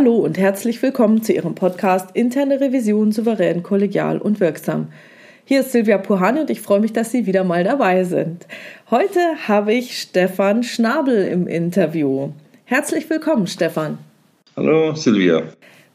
[0.00, 4.92] Hallo und herzlich willkommen zu Ihrem Podcast Interne Revision souverän, kollegial und wirksam.
[5.44, 8.46] Hier ist Silvia Puhani und ich freue mich, dass Sie wieder mal dabei sind.
[8.92, 12.30] Heute habe ich Stefan Schnabel im Interview.
[12.64, 13.98] Herzlich willkommen, Stefan.
[14.54, 15.42] Hallo, Silvia.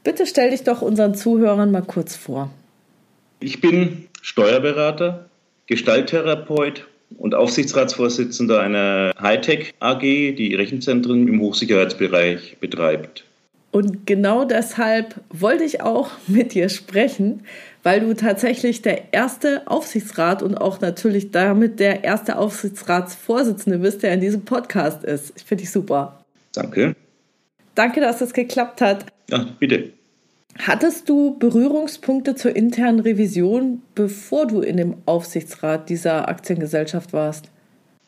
[0.04, 2.52] Bitte stell dich doch unseren Zuhörern mal kurz vor.
[3.40, 5.30] Ich bin Steuerberater,
[5.68, 13.24] Gestalttherapeut und Aufsichtsratsvorsitzender einer Hightech AG, die Rechenzentren im Hochsicherheitsbereich betreibt.
[13.74, 17.42] Und genau deshalb wollte ich auch mit dir sprechen,
[17.82, 24.14] weil du tatsächlich der erste Aufsichtsrat und auch natürlich damit der erste Aufsichtsratsvorsitzende bist, der
[24.14, 25.34] in diesem Podcast ist.
[25.36, 26.24] Ich finde dich super.
[26.54, 26.96] Danke.
[27.74, 29.08] Danke, dass es geklappt hat.
[29.30, 29.92] Ja, bitte.
[30.60, 37.50] Hattest du Berührungspunkte zur internen Revision, bevor du in dem Aufsichtsrat dieser Aktiengesellschaft warst?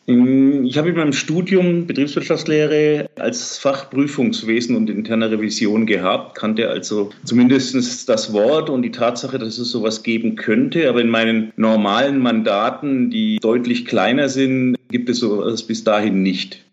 [0.07, 7.09] Ich habe in meinem Studium Betriebswirtschaftslehre als Fach Prüfungswesen und interne Revision gehabt, kannte also
[7.23, 10.89] zumindest das Wort und die Tatsache, dass es sowas geben könnte.
[10.89, 16.64] Aber in meinen normalen Mandaten, die deutlich kleiner sind, gibt es sowas bis dahin nicht.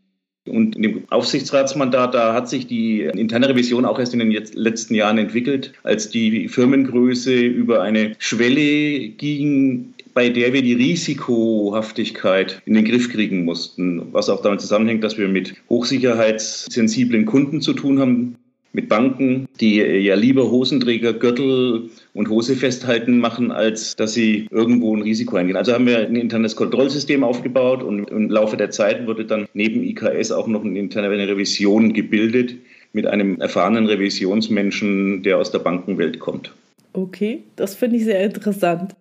[0.49, 4.95] Und in dem Aufsichtsratsmandat, da hat sich die interne Revision auch erst in den letzten
[4.95, 12.75] Jahren entwickelt, als die Firmengröße über eine Schwelle ging, bei der wir die Risikohaftigkeit in
[12.75, 18.01] den Griff kriegen mussten, was auch damit zusammenhängt, dass wir mit hochsicherheitssensiblen Kunden zu tun
[18.01, 18.37] haben,
[18.73, 24.95] mit Banken, die ja lieber Hosenträger, Gürtel und Hose festhalten machen, als dass sie irgendwo
[24.95, 25.57] ein Risiko eingehen.
[25.57, 29.83] Also haben wir ein internes Kontrollsystem aufgebaut und im Laufe der Zeit wurde dann neben
[29.83, 32.55] IKS auch noch eine interne Revision gebildet
[32.93, 36.53] mit einem erfahrenen Revisionsmenschen, der aus der Bankenwelt kommt.
[36.93, 38.95] Okay, das finde ich sehr interessant.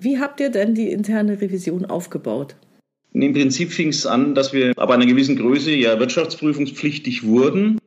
[0.00, 2.56] Wie habt ihr denn die interne Revision aufgebaut?
[3.12, 7.78] Im Prinzip fing es an, dass wir ab einer gewissen Größe ja wirtschaftsprüfungspflichtig wurden.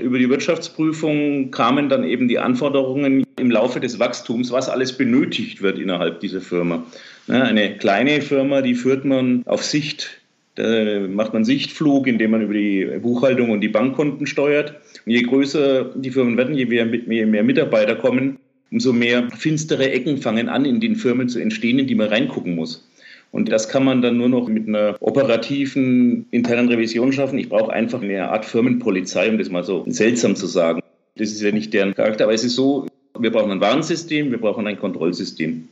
[0.00, 5.60] Über die Wirtschaftsprüfung kamen dann eben die Anforderungen im Laufe des Wachstums, was alles benötigt
[5.60, 6.86] wird innerhalb dieser Firma.
[7.28, 10.22] Eine kleine Firma, die führt man auf Sicht,
[10.54, 14.80] da macht man Sichtflug, indem man über die Buchhaltung und die Bankkonten steuert.
[15.04, 18.38] Und je größer die Firmen werden, je mehr Mitarbeiter kommen,
[18.70, 22.54] umso mehr finstere Ecken fangen an, in den Firmen zu entstehen, in die man reingucken
[22.54, 22.88] muss.
[23.32, 27.38] Und das kann man dann nur noch mit einer operativen internen Revision schaffen.
[27.38, 30.82] Ich brauche einfach eine Art Firmenpolizei, um das mal so seltsam zu sagen.
[31.16, 32.86] Das ist ja nicht deren Charakter, aber es ist so,
[33.18, 35.68] wir brauchen ein Warnsystem, wir brauchen ein Kontrollsystem.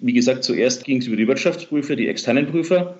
[0.00, 2.98] Wie gesagt, zuerst ging es über die Wirtschaftsprüfer, die externen Prüfer.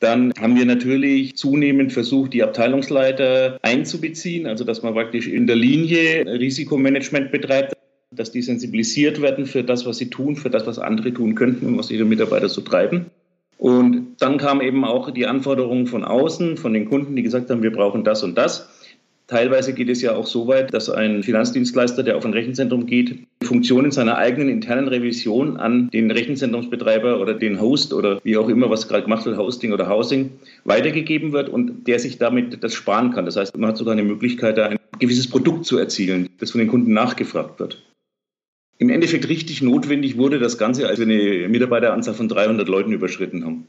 [0.00, 5.56] Dann haben wir natürlich zunehmend versucht, die Abteilungsleiter einzubeziehen, also dass man praktisch in der
[5.56, 7.74] Linie Risikomanagement betreibt
[8.16, 11.66] dass die sensibilisiert werden für das, was sie tun, für das, was andere tun könnten
[11.66, 13.06] und was ihre Mitarbeiter so treiben.
[13.64, 17.62] Und dann kam eben auch die Anforderung von außen, von den Kunden, die gesagt haben,
[17.62, 18.68] wir brauchen das und das.
[19.26, 23.20] Teilweise geht es ja auch so weit, dass ein Finanzdienstleister, der auf ein Rechenzentrum geht,
[23.42, 28.68] Funktionen seiner eigenen internen Revision an den Rechenzentrumsbetreiber oder den Host oder wie auch immer,
[28.68, 30.32] was gerade gemacht wird, Hosting oder Housing,
[30.64, 33.24] weitergegeben wird und der sich damit das sparen kann.
[33.24, 36.58] Das heißt, man hat sogar eine Möglichkeit, da ein gewisses Produkt zu erzielen, das von
[36.58, 37.82] den Kunden nachgefragt wird.
[38.78, 43.44] Im Endeffekt richtig notwendig wurde das Ganze, als wir eine Mitarbeiteranzahl von 300 Leuten überschritten
[43.44, 43.66] haben.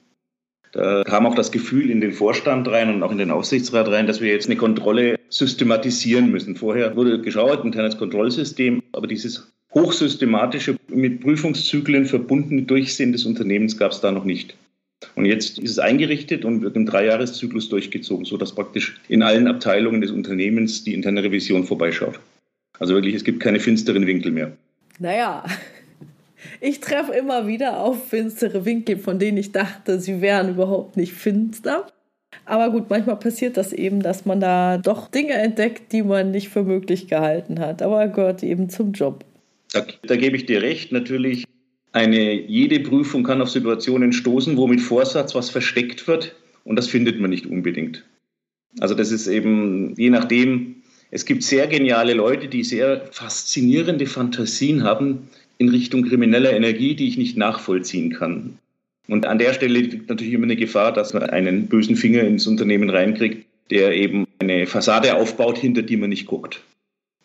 [0.71, 4.07] Da kam auch das Gefühl in den Vorstand rein und auch in den Aufsichtsrat rein,
[4.07, 6.55] dass wir jetzt eine Kontrolle systematisieren müssen.
[6.55, 13.91] Vorher wurde geschaut, internes Kontrollsystem, aber dieses hochsystematische, mit Prüfungszyklen verbundene Durchsehen des Unternehmens gab
[13.91, 14.55] es da noch nicht.
[15.15, 20.01] Und jetzt ist es eingerichtet und wird im Dreijahreszyklus durchgezogen, sodass praktisch in allen Abteilungen
[20.01, 22.19] des Unternehmens die interne Revision vorbeischaut.
[22.79, 24.57] Also wirklich, es gibt keine finsteren Winkel mehr.
[24.99, 25.43] Naja,
[26.61, 31.13] ich treffe immer wieder auf finstere Winkel, von denen ich dachte, sie wären überhaupt nicht
[31.13, 31.87] finster.
[32.45, 36.49] Aber gut, manchmal passiert das eben, dass man da doch Dinge entdeckt, die man nicht
[36.49, 37.81] für möglich gehalten hat.
[37.81, 39.25] Aber gehört eben zum Job.
[39.71, 40.91] Da, da gebe ich dir recht.
[40.91, 41.45] Natürlich,
[41.91, 46.35] eine, jede Prüfung kann auf Situationen stoßen, wo mit Vorsatz was versteckt wird.
[46.63, 48.03] Und das findet man nicht unbedingt.
[48.79, 50.74] Also das ist eben, je nachdem,
[51.15, 57.07] es gibt sehr geniale Leute, die sehr faszinierende Fantasien haben in Richtung krimineller Energie, die
[57.07, 58.59] ich nicht nachvollziehen kann.
[59.07, 62.47] Und an der Stelle liegt natürlich immer eine Gefahr, dass man einen bösen Finger ins
[62.47, 66.61] Unternehmen reinkriegt, der eben eine Fassade aufbaut, hinter die man nicht guckt.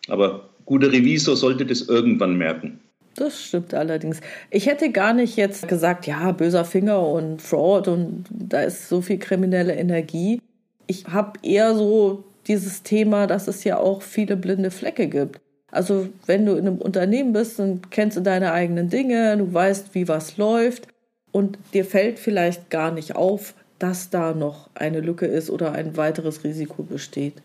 [0.07, 2.79] Aber guter Revisor sollte das irgendwann merken.
[3.15, 4.21] Das stimmt allerdings.
[4.51, 9.01] Ich hätte gar nicht jetzt gesagt, ja, böser Finger und Fraud und da ist so
[9.01, 10.39] viel kriminelle Energie.
[10.87, 15.39] Ich habe eher so dieses Thema, dass es ja auch viele blinde Flecke gibt.
[15.71, 19.95] Also wenn du in einem Unternehmen bist, dann kennst du deine eigenen Dinge, du weißt,
[19.95, 20.87] wie was läuft
[21.31, 25.97] und dir fällt vielleicht gar nicht auf, dass da noch eine Lücke ist oder ein
[25.97, 27.35] weiteres Risiko besteht.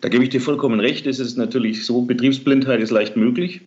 [0.00, 1.06] Da gebe ich dir vollkommen recht.
[1.06, 3.62] Es ist natürlich so, Betriebsblindheit ist leicht möglich.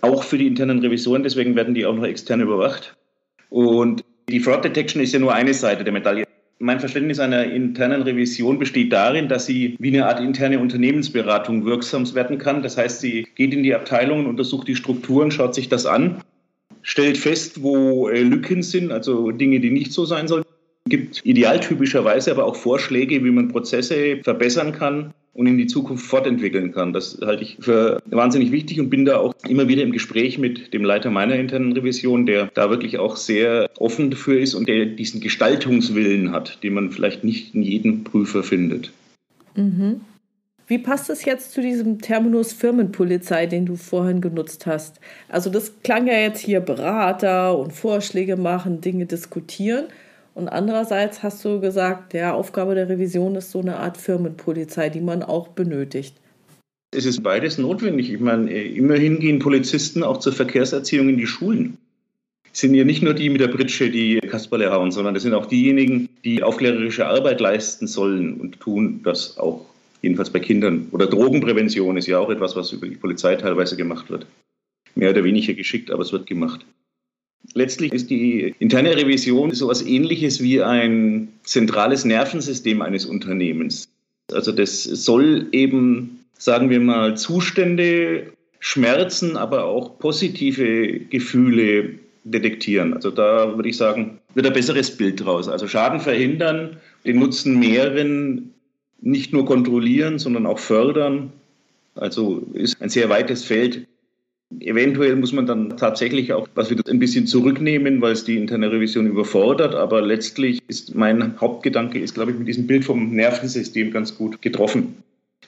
[0.00, 2.96] Auch für die internen Revisoren, deswegen werden die auch noch extern überwacht.
[3.48, 6.27] Und die Fraud Detection ist ja nur eine Seite der Medaille.
[6.60, 12.12] Mein Verständnis einer internen Revision besteht darin, dass sie wie eine Art interne Unternehmensberatung wirksam
[12.14, 12.62] werden kann.
[12.62, 16.20] Das heißt, sie geht in die Abteilungen, untersucht die Strukturen, schaut sich das an,
[16.82, 20.44] stellt fest, wo äh, Lücken sind, also Dinge, die nicht so sein sollen
[20.88, 26.72] gibt idealtypischerweise aber auch Vorschläge, wie man Prozesse verbessern kann und in die Zukunft fortentwickeln
[26.72, 26.92] kann.
[26.92, 30.74] Das halte ich für wahnsinnig wichtig und bin da auch immer wieder im Gespräch mit
[30.74, 34.86] dem Leiter meiner internen Revision, der da wirklich auch sehr offen dafür ist und der
[34.86, 38.90] diesen Gestaltungswillen hat, den man vielleicht nicht in jedem Prüfer findet.
[39.54, 40.00] Mhm.
[40.66, 45.00] Wie passt es jetzt zu diesem Terminus Firmenpolizei, den du vorhin genutzt hast?
[45.28, 49.86] Also das klang ja jetzt hier Berater und Vorschläge machen, Dinge diskutieren.
[50.38, 55.00] Und andererseits hast du gesagt, der Aufgabe der Revision ist so eine Art Firmenpolizei, die
[55.00, 56.14] man auch benötigt.
[56.92, 58.12] Es ist beides notwendig.
[58.12, 61.76] Ich meine, immerhin gehen Polizisten auch zur Verkehrserziehung in die Schulen.
[62.52, 65.34] Es sind ja nicht nur die mit der Britsche, die Kasperle hauen, sondern es sind
[65.34, 69.66] auch diejenigen, die aufklärerische Arbeit leisten sollen und tun das auch,
[70.02, 70.86] jedenfalls bei Kindern.
[70.92, 74.24] Oder Drogenprävention ist ja auch etwas, was über die Polizei teilweise gemacht wird.
[74.94, 76.64] Mehr oder weniger geschickt, aber es wird gemacht.
[77.54, 83.88] Letztlich ist die interne Revision so etwas Ähnliches wie ein zentrales Nervensystem eines Unternehmens.
[84.32, 91.94] Also das soll eben, sagen wir mal, Zustände, Schmerzen, aber auch positive Gefühle
[92.24, 92.92] detektieren.
[92.92, 95.48] Also da würde ich sagen, wird ein besseres Bild draus.
[95.48, 98.52] Also Schaden verhindern, den Nutzen mehren,
[99.00, 101.32] nicht nur kontrollieren, sondern auch fördern.
[101.94, 103.86] Also ist ein sehr weites Feld.
[104.60, 108.72] Eventuell muss man dann tatsächlich auch was wieder ein bisschen zurücknehmen, weil es die interne
[108.72, 109.74] Revision überfordert.
[109.74, 114.40] Aber letztlich ist mein Hauptgedanke, ist, glaube ich, mit diesem Bild vom Nervensystem ganz gut
[114.40, 115.02] getroffen.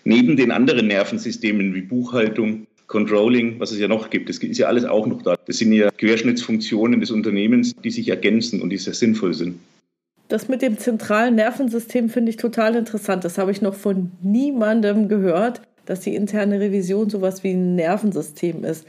[0.05, 4.67] Neben den anderen Nervensystemen wie Buchhaltung, Controlling, was es ja noch gibt, das ist ja
[4.67, 5.37] alles auch noch da.
[5.47, 9.59] Das sind ja Querschnittsfunktionen des Unternehmens, die sich ergänzen und die sehr sinnvoll sind.
[10.29, 13.25] Das mit dem zentralen Nervensystem finde ich total interessant.
[13.25, 18.65] Das habe ich noch von niemandem gehört dass die interne Revision sowas wie ein Nervensystem
[18.65, 18.87] ist.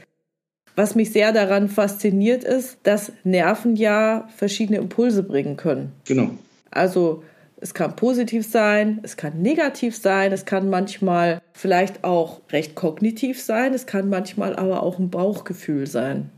[0.74, 5.92] Was mich sehr daran fasziniert ist, dass Nerven ja verschiedene Impulse bringen können.
[6.06, 6.30] Genau.
[6.70, 7.22] Also
[7.60, 13.40] es kann positiv sein, es kann negativ sein, es kann manchmal vielleicht auch recht kognitiv
[13.40, 16.30] sein, es kann manchmal aber auch ein Bauchgefühl sein.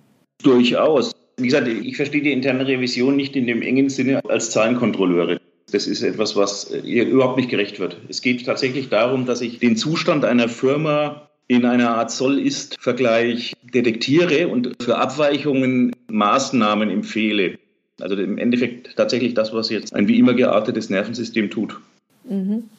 [0.43, 1.13] Durchaus.
[1.37, 5.41] Wie gesagt, ich verstehe die interne Revision nicht in dem engen Sinne als Zahlenkontrolleure.
[5.75, 7.97] Das ist etwas, was ihr überhaupt nicht gerecht wird.
[8.09, 14.47] Es geht tatsächlich darum, dass ich den Zustand einer Firma in einer Art Soll-Ist-Vergleich detektiere
[14.47, 17.59] und für Abweichungen Maßnahmen empfehle.
[18.01, 21.81] Also im Endeffekt tatsächlich das, was jetzt ein wie immer geartetes Nervensystem tut.
[22.23, 22.71] Mhm.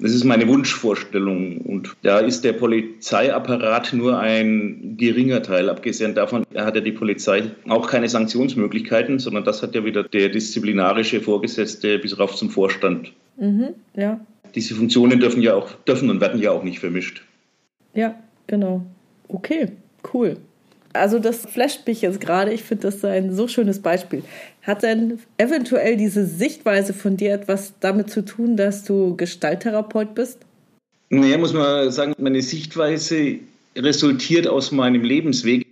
[0.00, 1.58] Das ist meine Wunschvorstellung.
[1.58, 5.68] Und da ist der Polizeiapparat nur ein geringer Teil.
[5.68, 10.30] Abgesehen davon hat ja die Polizei auch keine Sanktionsmöglichkeiten, sondern das hat ja wieder der
[10.30, 13.12] disziplinarische Vorgesetzte bis rauf zum Vorstand.
[13.36, 14.20] Mhm, ja.
[14.54, 17.22] Diese Funktionen dürfen ja auch, dürfen und werden ja auch nicht vermischt.
[17.94, 18.84] Ja, genau.
[19.28, 19.68] Okay,
[20.14, 20.38] cool.
[20.92, 22.52] Also das flasht mich jetzt gerade.
[22.52, 24.24] Ich finde das ein so schönes Beispiel.
[24.62, 30.38] Hat denn eventuell diese Sichtweise von dir etwas damit zu tun, dass du Gestalttherapeut bist?
[31.08, 33.38] Naja, muss man sagen, meine Sichtweise
[33.76, 35.66] resultiert aus meinem Lebensweg.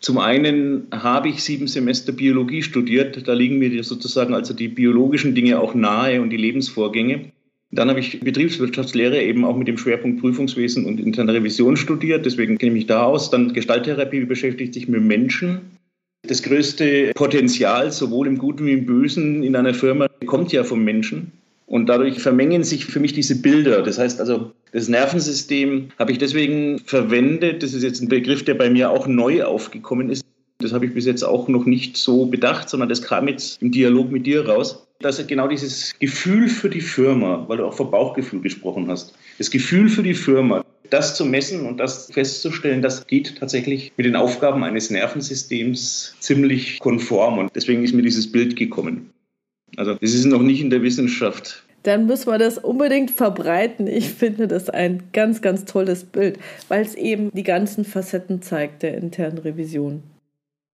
[0.00, 3.26] Zum einen habe ich sieben Semester Biologie studiert.
[3.26, 7.32] Da liegen mir sozusagen also die biologischen Dinge auch nahe und die Lebensvorgänge.
[7.70, 12.24] Dann habe ich Betriebswirtschaftslehre eben auch mit dem Schwerpunkt Prüfungswesen und interne Revision studiert.
[12.24, 13.30] Deswegen kenne ich mich da aus.
[13.30, 15.77] Dann Gestalttherapie beschäftigt sich mit Menschen.
[16.22, 20.84] Das größte Potenzial, sowohl im Guten wie im Bösen in einer Firma, kommt ja vom
[20.84, 21.32] Menschen.
[21.66, 23.82] Und dadurch vermengen sich für mich diese Bilder.
[23.82, 27.62] Das heißt also, das Nervensystem habe ich deswegen verwendet.
[27.62, 30.24] Das ist jetzt ein Begriff, der bei mir auch neu aufgekommen ist.
[30.60, 33.70] Das habe ich bis jetzt auch noch nicht so bedacht, sondern das kam jetzt im
[33.70, 37.90] Dialog mit dir raus dass genau dieses Gefühl für die Firma, weil du auch vom
[37.90, 43.06] Bauchgefühl gesprochen hast, das Gefühl für die Firma, das zu messen und das festzustellen, das
[43.06, 47.38] geht tatsächlich mit den Aufgaben eines Nervensystems ziemlich konform.
[47.38, 49.10] Und deswegen ist mir dieses Bild gekommen.
[49.76, 51.64] Also das ist noch nicht in der Wissenschaft.
[51.84, 53.86] Dann müssen wir das unbedingt verbreiten.
[53.86, 58.82] Ich finde das ein ganz, ganz tolles Bild, weil es eben die ganzen Facetten zeigt
[58.82, 60.02] der internen Revision.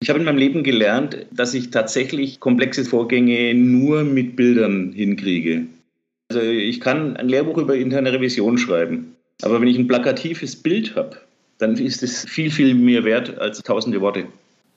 [0.02, 5.66] Ich habe in meinem Leben gelernt, dass ich tatsächlich komplexe Vorgänge nur mit Bildern hinkriege.
[6.30, 9.11] Also ich kann ein Lehrbuch über interne Revision schreiben,
[9.44, 11.18] aber wenn ich ein plakatives Bild habe,
[11.58, 14.26] dann ist es viel, viel mehr wert als tausende Worte.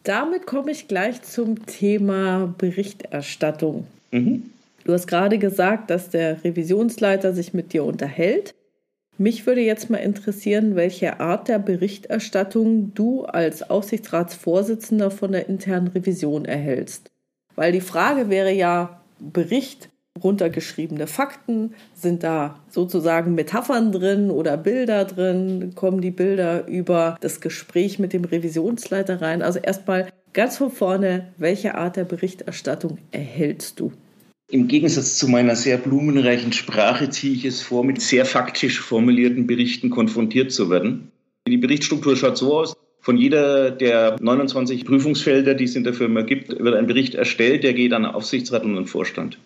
[0.05, 3.87] Damit komme ich gleich zum Thema Berichterstattung.
[4.11, 4.51] Mhm.
[4.85, 8.55] Du hast gerade gesagt, dass der Revisionsleiter sich mit dir unterhält.
[9.17, 15.89] Mich würde jetzt mal interessieren, welche Art der Berichterstattung du als Aufsichtsratsvorsitzender von der internen
[15.89, 17.11] Revision erhältst.
[17.55, 19.89] Weil die Frage wäre ja, Bericht,
[20.23, 27.41] runtergeschriebene Fakten, sind da sozusagen Metaphern drin oder Bilder drin, kommen die Bilder über das
[27.41, 29.43] Gespräch mit dem Revisionsleiter rein.
[29.43, 33.93] Also erstmal ganz von vorne, welche Art der Berichterstattung erhältst du?
[34.51, 39.47] Im Gegensatz zu meiner sehr blumenreichen Sprache ziehe ich es vor, mit sehr faktisch formulierten
[39.47, 41.11] Berichten konfrontiert zu werden.
[41.49, 42.77] Die Berichtsstruktur schaut so aus.
[43.01, 47.65] Von jeder der 29 Prüfungsfelder, die es in der Firma gibt, wird ein Bericht erstellt,
[47.65, 49.39] der geht an Aufsichtsrat und an Vorstand.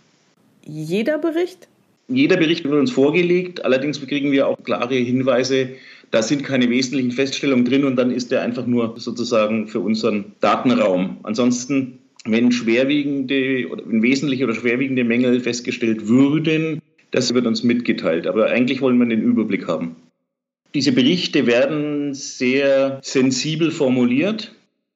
[0.69, 1.67] Jeder Bericht?
[2.09, 3.65] Jeder Bericht wird uns vorgelegt.
[3.65, 5.71] Allerdings kriegen wir auch klare Hinweise,
[6.11, 10.33] da sind keine wesentlichen Feststellungen drin und dann ist der einfach nur sozusagen für unseren
[10.41, 11.19] Datenraum.
[11.23, 18.27] Ansonsten wenn schwerwiegende oder wenn wesentliche oder schwerwiegende Mängel festgestellt würden, das wird uns mitgeteilt.
[18.27, 19.97] Aber eigentlich wollen wir den Überblick haben.
[20.75, 24.55] Diese Berichte werden sehr sensibel formuliert.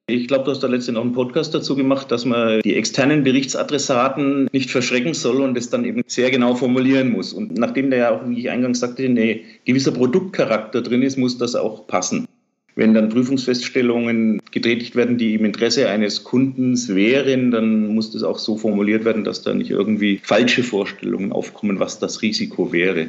[0.09, 3.23] Ich glaube, du hast da letztens auch einen Podcast dazu gemacht, dass man die externen
[3.23, 7.33] Berichtsadressaten nicht verschrecken soll und es dann eben sehr genau formulieren muss.
[7.33, 11.39] Und nachdem da ja auch, wie ich eingangs sagte, ein gewisser Produktcharakter drin ist, muss
[11.39, 12.27] das auch passen.
[12.75, 18.39] Wenn dann Prüfungsfeststellungen getätigt werden, die im Interesse eines Kundens wären, dann muss das auch
[18.39, 23.09] so formuliert werden, dass da nicht irgendwie falsche Vorstellungen aufkommen, was das Risiko wäre.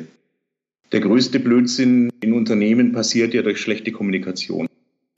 [0.91, 4.67] Der größte Blödsinn in Unternehmen passiert ja durch schlechte Kommunikation.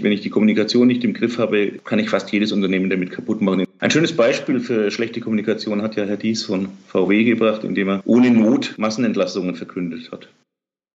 [0.05, 3.41] Wenn ich die Kommunikation nicht im Griff habe, kann ich fast jedes Unternehmen damit kaputt
[3.41, 3.65] machen.
[3.79, 8.01] Ein schönes Beispiel für schlechte Kommunikation hat ja Herr Dies von VW gebracht, indem er
[8.05, 10.29] ohne Not Massenentlassungen verkündet hat.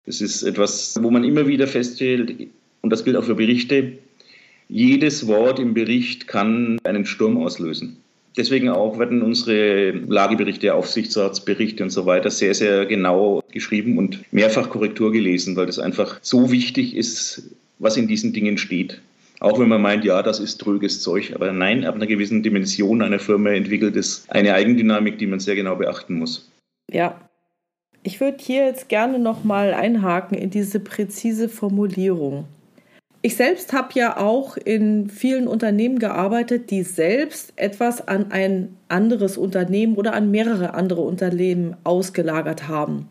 [0.07, 2.47] Das ist etwas, wo man immer wieder feststellt,
[2.81, 3.99] und das gilt auch für Berichte,
[4.69, 7.97] jedes Wort im Bericht kann einen Sturm auslösen.
[8.35, 14.71] Deswegen auch werden unsere Lageberichte, Aufsichtsratsberichte und so weiter sehr, sehr genau geschrieben und mehrfach
[14.71, 19.01] Korrektur gelesen, weil das einfach so wichtig ist, was in diesen Dingen steht.
[19.39, 23.01] Auch wenn man meint, ja, das ist tröges Zeug, aber nein, ab einer gewissen Dimension
[23.01, 26.49] einer Firma entwickelt es eine Eigendynamik, die man sehr genau beachten muss.
[26.91, 27.19] Ja.
[28.03, 32.45] Ich würde hier jetzt gerne nochmal einhaken in diese präzise Formulierung.
[33.23, 39.39] Ich selbst habe ja auch in vielen Unternehmen gearbeitet, die selbst etwas an ein anderes
[39.39, 43.09] Unternehmen oder an mehrere andere Unternehmen ausgelagert haben.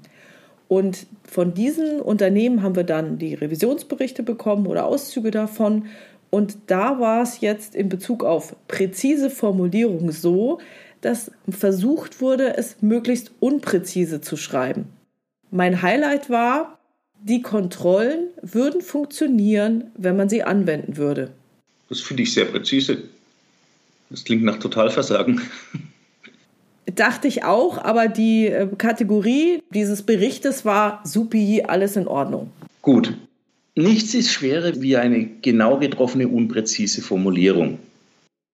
[0.68, 5.86] Und von diesen Unternehmen haben wir dann die Revisionsberichte bekommen oder Auszüge davon.
[6.30, 10.58] Und da war es jetzt in Bezug auf präzise Formulierung so,
[11.00, 14.86] dass versucht wurde, es möglichst unpräzise zu schreiben.
[15.50, 16.78] Mein Highlight war,
[17.22, 21.30] die Kontrollen würden funktionieren, wenn man sie anwenden würde.
[21.88, 23.02] Das finde ich sehr präzise.
[24.10, 25.40] Das klingt nach Totalversagen.
[26.92, 32.50] Dachte ich auch, aber die äh, Kategorie dieses Berichtes war supi, alles in Ordnung.
[32.82, 33.14] Gut.
[33.76, 37.78] Nichts ist schwerer wie eine genau getroffene, unpräzise Formulierung.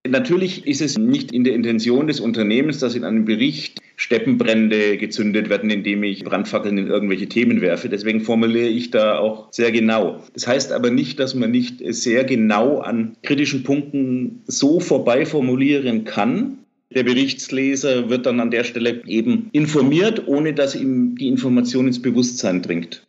[0.09, 5.51] Natürlich ist es nicht in der Intention des Unternehmens, dass in einem Bericht Steppenbrände gezündet
[5.51, 7.91] werden, indem ich Brandfackeln in irgendwelche Themen werfe.
[7.91, 10.25] Deswegen formuliere ich da auch sehr genau.
[10.33, 16.05] Das heißt aber nicht, dass man nicht sehr genau an kritischen Punkten so vorbei formulieren
[16.05, 16.60] kann.
[16.93, 22.03] Der Berichtsleser wird dann an der Stelle eben informiert, ohne dass ihm die Information ins
[22.03, 23.07] Bewusstsein dringt.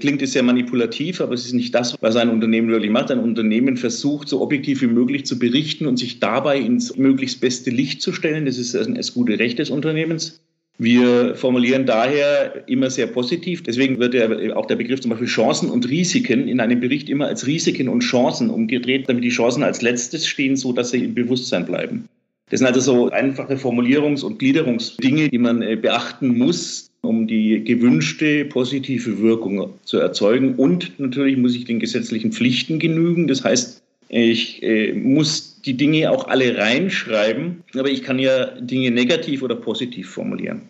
[0.00, 3.10] Klingt es sehr manipulativ, aber es ist nicht das, was ein Unternehmen wirklich macht.
[3.10, 7.70] Ein Unternehmen versucht, so objektiv wie möglich zu berichten und sich dabei ins möglichst beste
[7.70, 8.44] Licht zu stellen.
[8.44, 10.40] Das ist das gute Recht des Unternehmens.
[10.78, 13.62] Wir formulieren daher immer sehr positiv.
[13.62, 17.28] Deswegen wird ja auch der Begriff zum Beispiel Chancen und Risiken in einem Bericht immer
[17.28, 21.14] als Risiken und Chancen umgedreht, damit die Chancen als letztes stehen, so dass sie im
[21.14, 22.08] Bewusstsein bleiben.
[22.48, 27.64] Das sind also so einfache Formulierungs- und Gliederungsdinge, die man äh, beachten muss, um die
[27.64, 30.54] gewünschte positive Wirkung zu erzeugen.
[30.54, 33.26] Und natürlich muss ich den gesetzlichen Pflichten genügen.
[33.26, 38.92] Das heißt, ich äh, muss die Dinge auch alle reinschreiben, aber ich kann ja Dinge
[38.92, 40.62] negativ oder positiv formulieren.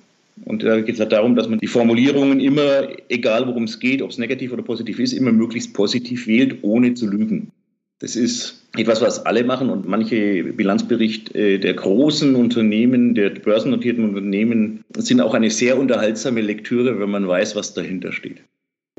[0.47, 4.01] Und da geht es halt darum, dass man die Formulierungen immer, egal worum es geht,
[4.01, 7.51] ob es negativ oder positiv ist, immer möglichst positiv wählt, ohne zu lügen.
[7.99, 14.05] Das ist etwas, was alle machen und manche Bilanzberichte äh, der großen Unternehmen, der börsennotierten
[14.05, 18.43] Unternehmen sind auch eine sehr unterhaltsame Lektüre, wenn man weiß, was dahinter steht.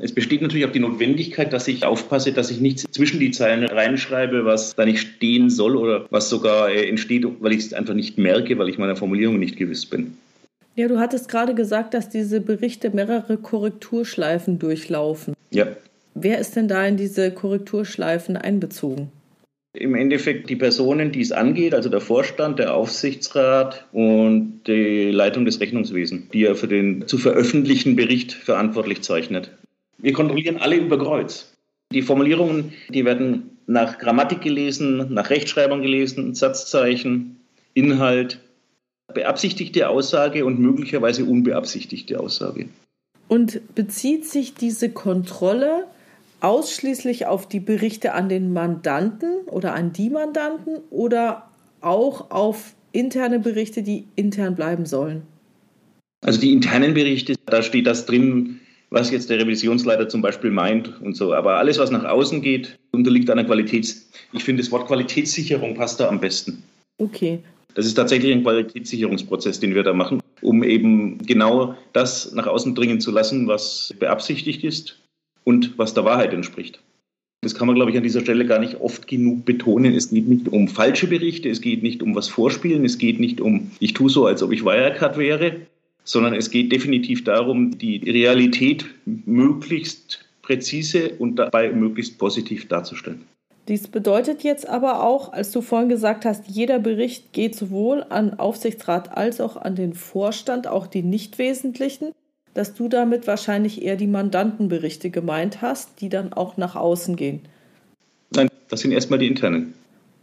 [0.00, 3.64] Es besteht natürlich auch die Notwendigkeit, dass ich aufpasse, dass ich nichts zwischen die Zeilen
[3.64, 7.94] reinschreibe, was da nicht stehen soll oder was sogar äh, entsteht, weil ich es einfach
[7.94, 10.16] nicht merke, weil ich meiner Formulierung nicht gewiss bin.
[10.76, 15.34] Ja, du hattest gerade gesagt, dass diese Berichte mehrere Korrekturschleifen durchlaufen.
[15.50, 15.66] Ja.
[16.14, 19.10] Wer ist denn da in diese Korrekturschleifen einbezogen?
[19.74, 25.44] Im Endeffekt die Personen, die es angeht, also der Vorstand, der Aufsichtsrat und die Leitung
[25.44, 29.52] des Rechnungswesens, die ja für den zu veröffentlichten Bericht verantwortlich zeichnet.
[29.98, 31.52] Wir kontrollieren alle über Kreuz.
[31.92, 37.40] Die Formulierungen, die werden nach Grammatik gelesen, nach Rechtschreibung gelesen, Satzzeichen,
[37.74, 38.40] Inhalt,
[39.12, 42.68] beabsichtigte Aussage und möglicherweise unbeabsichtigte Aussage.
[43.28, 45.84] Und bezieht sich diese Kontrolle
[46.40, 51.48] ausschließlich auf die Berichte an den Mandanten oder an die Mandanten oder
[51.80, 55.22] auch auf interne Berichte, die intern bleiben sollen?
[56.24, 61.00] Also die internen Berichte, da steht das drin, was jetzt der Revisionsleiter zum Beispiel meint
[61.02, 61.32] und so.
[61.34, 64.10] Aber alles, was nach außen geht, unterliegt einer Qualitäts...
[64.32, 66.62] Ich finde, das Wort Qualitätssicherung passt da am besten.
[66.98, 67.40] Okay.
[67.74, 72.74] Das ist tatsächlich ein Qualitätssicherungsprozess, den wir da machen, um eben genau das nach außen
[72.74, 74.98] dringen zu lassen, was beabsichtigt ist
[75.48, 76.78] und was der Wahrheit entspricht.
[77.40, 79.94] Das kann man, glaube ich, an dieser Stelle gar nicht oft genug betonen.
[79.94, 83.40] Es geht nicht um falsche Berichte, es geht nicht um was vorspielen, es geht nicht
[83.40, 85.62] um, ich tue so, als ob ich Wirecard wäre,
[86.04, 93.24] sondern es geht definitiv darum, die Realität möglichst präzise und dabei möglichst positiv darzustellen.
[93.68, 98.34] Dies bedeutet jetzt aber auch, als du vorhin gesagt hast, jeder Bericht geht sowohl an
[98.38, 102.12] Aufsichtsrat als auch an den Vorstand, auch die nicht wesentlichen,
[102.58, 107.42] dass du damit wahrscheinlich eher die Mandantenberichte gemeint hast, die dann auch nach außen gehen.
[108.34, 109.74] Nein, das sind erstmal die internen.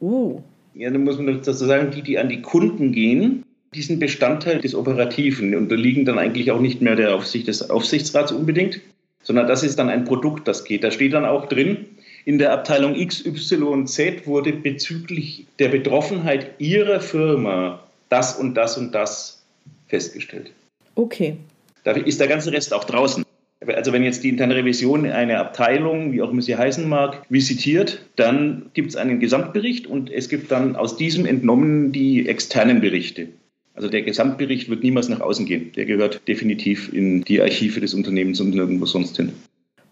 [0.01, 0.41] Uh.
[0.73, 4.75] Ja, dann muss man dazu sagen, die, die an die Kunden gehen, diesen Bestandteil des
[4.75, 8.81] Operativen unterliegen dann eigentlich auch nicht mehr der Aufsicht des Aufsichtsrats unbedingt,
[9.23, 10.83] sondern das ist dann ein Produkt, das geht.
[10.83, 11.85] Da steht dann auch drin,
[12.25, 19.41] in der Abteilung XYZ wurde bezüglich der Betroffenheit Ihrer Firma das und das und das
[19.87, 20.51] festgestellt.
[20.95, 21.37] Okay.
[21.85, 23.23] Da ist der ganze Rest auch draußen.
[23.67, 28.03] Also wenn jetzt die interne Revision eine Abteilung, wie auch immer sie heißen mag, visitiert,
[28.15, 33.27] dann gibt es einen Gesamtbericht und es gibt dann aus diesem entnommen die externen Berichte.
[33.75, 35.71] Also der Gesamtbericht wird niemals nach außen gehen.
[35.75, 39.33] Der gehört definitiv in die Archive des Unternehmens und nirgendwo sonst hin.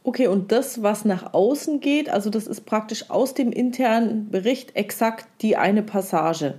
[0.03, 4.75] Okay, und das, was nach außen geht, also das ist praktisch aus dem internen Bericht
[4.75, 6.56] exakt die eine Passage,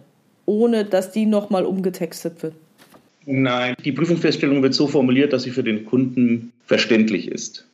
[0.46, 2.54] ohne dass die nochmal umgetextet wird.
[3.26, 7.68] Nein, die Prüfungsfeststellung wird so formuliert, dass sie für den Kunden verständlich ist.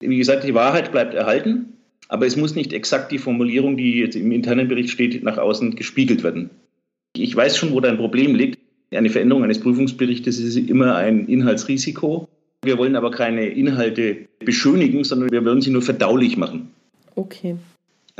[0.00, 1.74] Wie gesagt, die Wahrheit bleibt erhalten,
[2.08, 5.76] aber es muss nicht exakt die Formulierung, die jetzt im internen Bericht steht, nach außen
[5.76, 6.50] gespiegelt werden.
[7.14, 8.58] Ich weiß schon, wo dein Problem liegt.
[8.90, 12.28] Eine Veränderung eines Prüfungsberichtes ist immer ein Inhaltsrisiko.
[12.62, 16.70] Wir wollen aber keine Inhalte beschönigen, sondern wir wollen sie nur verdaulich machen.
[17.14, 17.56] Okay.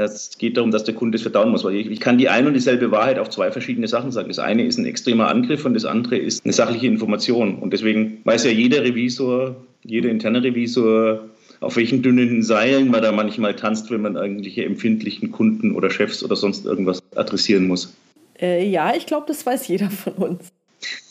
[0.05, 2.49] Es geht darum, dass der Kunde es verdauen muss, weil ich, ich, kann die eine
[2.49, 4.29] und dieselbe Wahrheit auf zwei verschiedene Sachen sagen.
[4.29, 7.57] Das eine ist ein extremer Angriff und das andere ist eine sachliche Information.
[7.57, 11.21] Und deswegen weiß ja jeder Revisor, jeder interne Revisor,
[11.61, 16.25] auf welchen dünnen Seilen man da manchmal tanzt, wenn man irgendwelche empfindlichen Kunden oder Chefs
[16.25, 17.95] oder sonst irgendwas adressieren muss.
[18.41, 20.53] Äh, ja, ich glaube, das weiß jeder von uns.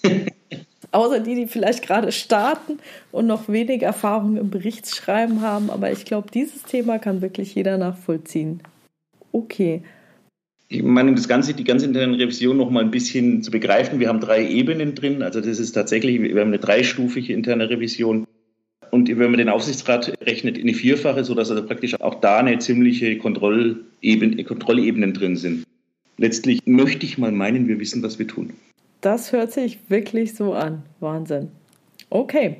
[0.91, 2.79] Außer die, die vielleicht gerade starten
[3.11, 5.69] und noch wenig Erfahrung im Berichtsschreiben haben.
[5.69, 8.61] Aber ich glaube, dieses Thema kann wirklich jeder nachvollziehen.
[9.31, 9.81] Okay.
[10.71, 13.99] Ich meine, um das Ganze, die ganze interne Revision noch mal ein bisschen zu begreifen,
[13.99, 15.23] wir haben drei Ebenen drin.
[15.23, 18.27] Also das ist tatsächlich, wir haben eine dreistufige interne Revision.
[18.91, 22.59] Und wenn man den Aufsichtsrat rechnet, in eine vierfache, sodass also praktisch auch da eine
[22.59, 25.63] ziemliche Kontrollebene, Kontrollebenen drin sind.
[26.17, 28.53] Letztlich möchte ich mal meinen, wir wissen, was wir tun.
[29.01, 30.83] Das hört sich wirklich so an.
[30.99, 31.49] Wahnsinn.
[32.09, 32.57] Okay.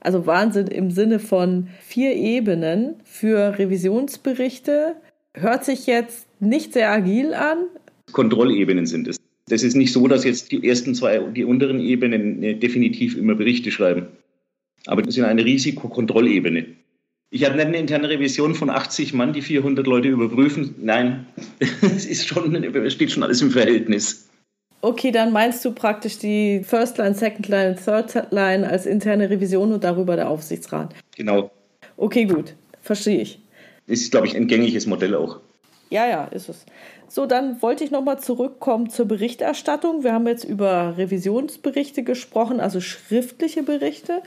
[0.00, 4.96] Also Wahnsinn im Sinne von vier Ebenen für Revisionsberichte.
[5.38, 7.66] Hört sich jetzt nicht sehr agil an.
[8.12, 9.18] Kontrollebenen sind es.
[9.48, 13.34] Das ist nicht so, dass jetzt die ersten zwei, die unteren Ebenen äh, definitiv immer
[13.34, 14.08] Berichte schreiben.
[14.86, 16.66] Aber das ist eine Risikokontrollebene.
[17.30, 20.74] Ich habe nicht eine interne Revision von 80 Mann, die 400 Leute überprüfen.
[20.78, 21.26] Nein,
[21.82, 24.28] es ist schon, steht schon alles im Verhältnis.
[24.80, 29.72] Okay, dann meinst du praktisch die First Line, Second Line, Third Line als interne Revision
[29.72, 30.94] und darüber der Aufsichtsrat.
[31.16, 31.50] Genau.
[31.96, 32.54] Okay, gut.
[32.82, 33.40] Verstehe ich.
[33.86, 35.40] Ist, glaube ich, ein gängiges Modell auch.
[35.90, 36.66] Ja, ja, ist es.
[37.08, 40.02] So, dann wollte ich nochmal zurückkommen zur Berichterstattung.
[40.02, 44.22] Wir haben jetzt über Revisionsberichte gesprochen, also schriftliche Berichte.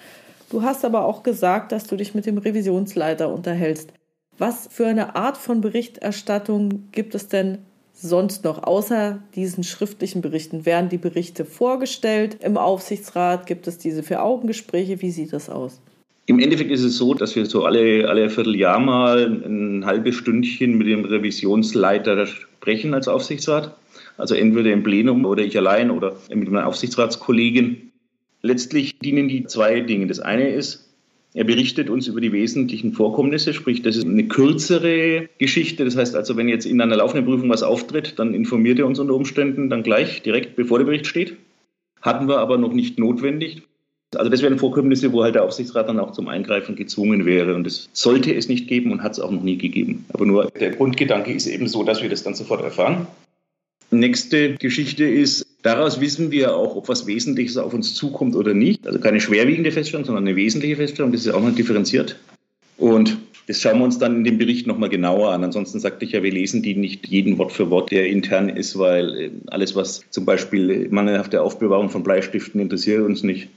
[0.50, 3.92] Du hast aber auch gesagt, dass du dich mit dem Revisionsleiter unterhältst.
[4.38, 7.60] Was für eine Art von Berichterstattung gibt es denn
[7.94, 10.66] sonst noch, außer diesen schriftlichen Berichten?
[10.66, 13.46] Werden die Berichte vorgestellt im Aufsichtsrat?
[13.46, 15.02] Gibt es diese Vier-Augen-Gespräche?
[15.02, 15.82] Wie sieht das aus?
[16.30, 20.78] Im Endeffekt ist es so, dass wir so alle, alle Vierteljahr mal ein halbes Stündchen
[20.78, 23.76] mit dem Revisionsleiter sprechen als Aufsichtsrat.
[24.16, 27.92] Also entweder im Plenum oder ich allein oder mit einer Aufsichtsratskollegin.
[28.44, 30.06] Letztlich dienen die zwei Dinge.
[30.06, 30.94] Das eine ist,
[31.34, 35.84] er berichtet uns über die wesentlichen Vorkommnisse, sprich, das ist eine kürzere Geschichte.
[35.84, 39.00] Das heißt also, wenn jetzt in einer laufenden Prüfung was auftritt, dann informiert er uns
[39.00, 41.38] unter Umständen dann gleich, direkt bevor der Bericht steht.
[42.04, 43.64] Hatten wir aber noch nicht notwendig.
[44.16, 47.54] Also das wären Vorkommnisse, wo halt der Aufsichtsrat dann auch zum Eingreifen gezwungen wäre.
[47.54, 50.06] Und das sollte es nicht geben und hat es auch noch nie gegeben.
[50.14, 53.06] Aber nur der Grundgedanke ist eben so, dass wir das dann sofort erfahren.
[53.92, 58.86] Nächste Geschichte ist, daraus wissen wir auch, ob was Wesentliches auf uns zukommt oder nicht.
[58.88, 61.12] Also keine schwerwiegende Feststellung, sondern eine wesentliche Feststellung.
[61.12, 62.20] Das ist auch noch differenziert.
[62.78, 63.18] Und
[63.48, 65.44] das schauen wir uns dann in dem Bericht nochmal genauer an.
[65.44, 68.78] Ansonsten sagte ich ja, wir lesen die nicht jeden Wort für Wort, der intern ist,
[68.78, 73.50] weil äh, alles, was zum Beispiel mangelhafte Aufbewahrung von Bleistiften interessiert uns nicht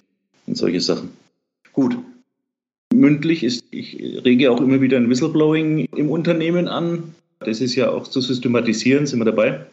[0.46, 1.10] und solche Sachen.
[1.72, 1.96] Gut.
[2.94, 7.14] Mündlich ist, ich rege auch immer wieder ein Whistleblowing im Unternehmen an.
[7.40, 9.66] Das ist ja auch zu systematisieren, sind wir dabei.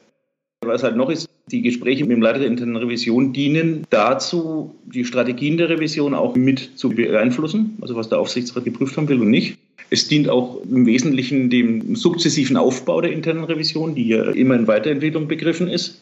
[0.62, 5.06] Was halt noch ist, die Gespräche mit dem Leiter der internen Revision dienen dazu, die
[5.06, 9.30] Strategien der Revision auch mit zu beeinflussen, also was der Aufsichtsrat geprüft haben will und
[9.30, 9.58] nicht.
[9.90, 14.68] Es dient auch im Wesentlichen dem sukzessiven Aufbau der internen Revision, die ja immer in
[14.68, 16.02] Weiterentwicklung begriffen ist.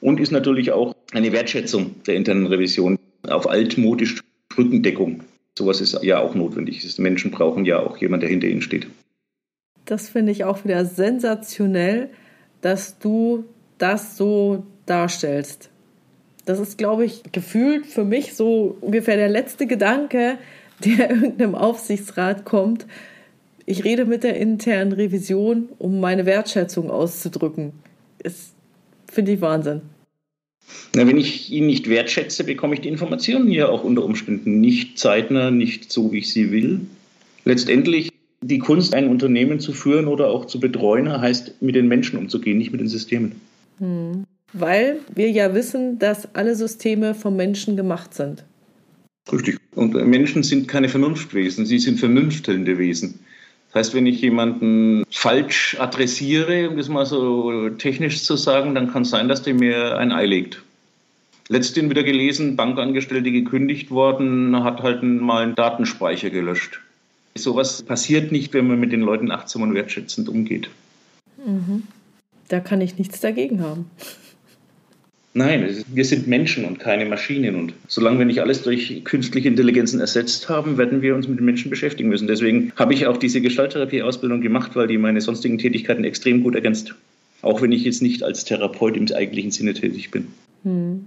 [0.00, 2.98] Und ist natürlich auch eine Wertschätzung der internen Revision
[3.28, 4.20] auf altmodisch
[4.56, 5.24] Rückendeckung.
[5.56, 6.98] Sowas ist ja auch notwendig.
[6.98, 8.86] Menschen brauchen ja auch jemanden, der hinter ihnen steht.
[9.84, 12.10] Das finde ich auch wieder sensationell,
[12.60, 13.44] dass du
[13.78, 15.70] das so darstellst.
[16.44, 20.38] Das ist, glaube ich, gefühlt für mich so ungefähr der letzte Gedanke,
[20.84, 22.86] der irgendeinem Aufsichtsrat kommt.
[23.66, 27.72] Ich rede mit der internen Revision, um meine Wertschätzung auszudrücken.
[28.22, 28.52] Das
[29.10, 29.82] finde ich Wahnsinn.
[30.94, 34.98] Na, wenn ich ihn nicht wertschätze, bekomme ich die Informationen ja auch unter Umständen nicht
[34.98, 36.80] zeitnah, nicht so, wie ich sie will.
[37.44, 38.10] Letztendlich
[38.42, 42.58] die Kunst, ein Unternehmen zu führen oder auch zu betreuen, heißt, mit den Menschen umzugehen,
[42.58, 43.32] nicht mit den Systemen.
[43.78, 44.24] Hm.
[44.52, 48.44] Weil wir ja wissen, dass alle Systeme vom Menschen gemacht sind.
[49.32, 49.58] Richtig.
[49.74, 53.20] Und Menschen sind keine Vernunftwesen, sie sind vernünftelnde Wesen.
[53.72, 58.92] Das heißt, wenn ich jemanden falsch adressiere, um das mal so technisch zu sagen, dann
[58.92, 60.62] kann es sein, dass der mir ein Ei legt.
[61.48, 66.80] Letztens wieder gelesen, Bankangestellte gekündigt worden, hat halt mal einen Datenspeicher gelöscht.
[67.34, 70.68] Sowas passiert nicht, wenn man mit den Leuten achtsam und wertschätzend umgeht.
[71.44, 71.84] Mhm.
[72.48, 73.90] Da kann ich nichts dagegen haben.
[75.34, 77.54] Nein, wir sind Menschen und keine Maschinen.
[77.54, 81.46] Und solange wir nicht alles durch künstliche Intelligenzen ersetzt haben, werden wir uns mit den
[81.46, 82.26] Menschen beschäftigen müssen.
[82.26, 86.94] Deswegen habe ich auch diese Gestalttherapie-Ausbildung gemacht, weil die meine sonstigen Tätigkeiten extrem gut ergänzt.
[87.40, 90.28] Auch wenn ich jetzt nicht als Therapeut im eigentlichen Sinne tätig bin.
[90.64, 91.06] Hm.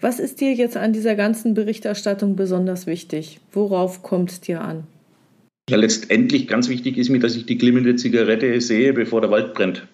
[0.00, 3.38] Was ist dir jetzt an dieser ganzen Berichterstattung besonders wichtig?
[3.52, 4.84] Worauf kommt es dir an?
[5.68, 9.52] Ja, letztendlich ganz wichtig ist mir, dass ich die glimmende Zigarette sehe, bevor der Wald
[9.52, 9.86] brennt.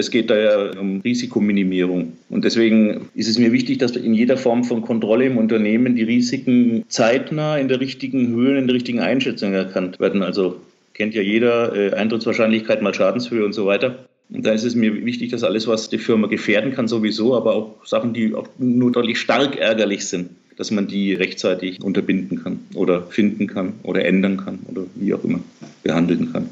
[0.00, 2.14] Es geht da ja um Risikominimierung.
[2.30, 6.04] Und deswegen ist es mir wichtig, dass in jeder Form von Kontrolle im Unternehmen die
[6.04, 10.22] Risiken zeitnah in der richtigen Höhe, in der richtigen Einschätzung erkannt werden.
[10.22, 10.56] Also
[10.94, 14.06] kennt ja jeder äh, Eintrittswahrscheinlichkeit mal Schadenshöhe und so weiter.
[14.30, 17.54] Und da ist es mir wichtig, dass alles, was die Firma gefährden kann, sowieso, aber
[17.54, 22.60] auch Sachen, die auch nur deutlich stark ärgerlich sind, dass man die rechtzeitig unterbinden kann
[22.74, 25.40] oder finden kann oder ändern kann oder wie auch immer
[25.82, 26.48] behandeln kann.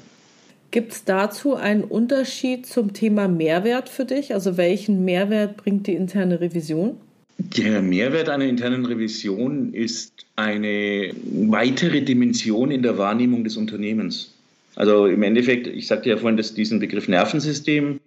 [0.70, 4.34] Gibt es dazu einen Unterschied zum Thema Mehrwert für dich?
[4.34, 6.96] Also welchen Mehrwert bringt die interne Revision?
[7.38, 14.34] Der Mehrwert einer internen Revision ist eine weitere Dimension in der Wahrnehmung des Unternehmens.
[14.74, 18.00] Also im Endeffekt, ich sagte ja vorhin, dass diesen Begriff Nervensystem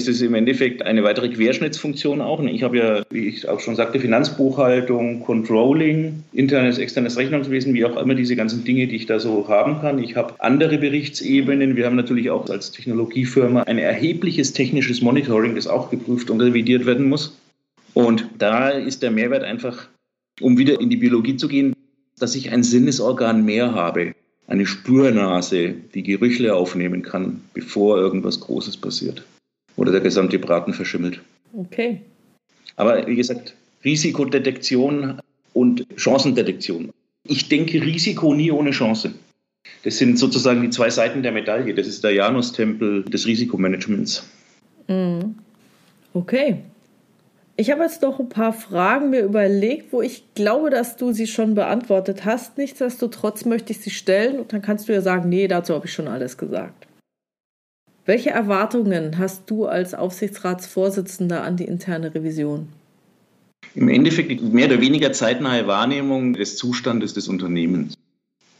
[0.00, 2.42] es ist im Endeffekt eine weitere Querschnittsfunktion auch.
[2.42, 8.00] Ich habe ja, wie ich auch schon sagte, Finanzbuchhaltung, Controlling, internes, externes Rechnungswesen, wie auch
[8.00, 10.02] immer diese ganzen Dinge, die ich da so haben kann.
[10.02, 11.76] Ich habe andere Berichtsebenen.
[11.76, 16.86] Wir haben natürlich auch als Technologiefirma ein erhebliches technisches Monitoring, das auch geprüft und revidiert
[16.86, 17.38] werden muss.
[17.92, 19.88] Und da ist der Mehrwert einfach,
[20.40, 21.74] um wieder in die Biologie zu gehen,
[22.18, 24.14] dass ich ein Sinnesorgan mehr habe.
[24.46, 29.24] Eine Spürnase, die Gerüchle aufnehmen kann, bevor irgendwas Großes passiert
[29.80, 31.20] oder der gesamte Braten verschimmelt.
[31.54, 32.02] Okay.
[32.76, 35.20] Aber wie gesagt, Risikodetektion
[35.54, 36.90] und Chancendetektion.
[37.24, 39.14] Ich denke Risiko nie ohne Chance.
[39.82, 41.74] Das sind sozusagen die zwei Seiten der Medaille.
[41.74, 44.28] Das ist der Janustempel des Risikomanagements.
[44.86, 45.36] Mhm.
[46.12, 46.58] Okay.
[47.56, 51.26] Ich habe jetzt noch ein paar Fragen mir überlegt, wo ich glaube, dass du sie
[51.26, 52.58] schon beantwortet hast.
[52.58, 55.92] Nichtsdestotrotz möchte ich sie stellen und dann kannst du ja sagen, nee, dazu habe ich
[55.92, 56.79] schon alles gesagt.
[58.06, 62.68] Welche Erwartungen hast du als Aufsichtsratsvorsitzender an die interne Revision?
[63.74, 67.94] Im Endeffekt mehr oder weniger zeitnahe Wahrnehmung des Zustandes des Unternehmens.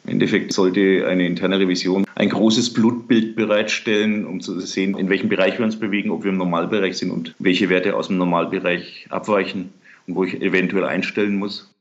[0.05, 5.29] Im Endeffekt sollte eine interne Revision ein großes Blutbild bereitstellen, um zu sehen, in welchem
[5.29, 9.07] Bereich wir uns bewegen, ob wir im Normalbereich sind und welche Werte aus dem Normalbereich
[9.09, 9.73] abweichen
[10.07, 11.73] und wo ich eventuell einstellen muss,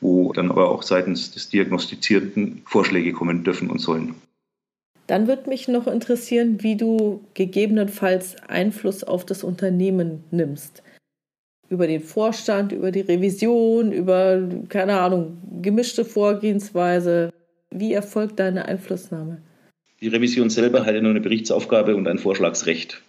[0.00, 4.14] wo dann aber auch seitens des Diagnostizierten Vorschläge kommen dürfen und sollen.
[5.06, 10.82] Dann würde mich noch interessieren, wie du gegebenenfalls Einfluss auf das Unternehmen nimmst.
[11.72, 17.32] über den Vorstand, über die Revision, über, keine Ahnung, gemischte Vorgehensweise.
[17.70, 19.40] Wie erfolgt deine Einflussnahme?
[20.02, 23.00] Die Revision selber hat ja nur eine Berichtsaufgabe und ein Vorschlagsrecht.